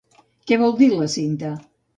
[0.51, 1.55] Què vol dir la cinta?